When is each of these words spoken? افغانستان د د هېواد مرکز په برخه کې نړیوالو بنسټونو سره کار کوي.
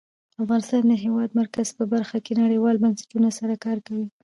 افغانستان 0.43 0.81
د 0.87 0.89
د 0.91 0.93
هېواد 1.05 1.29
مرکز 1.41 1.67
په 1.77 1.83
برخه 1.93 2.17
کې 2.25 2.33
نړیوالو 2.43 2.81
بنسټونو 2.83 3.29
سره 3.39 3.53
کار 3.65 3.77
کوي. 3.87 4.07